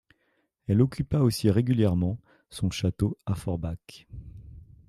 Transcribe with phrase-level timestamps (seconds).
[0.67, 2.17] Elle occupa aussi régulièrement
[2.49, 4.07] son château à Forbach.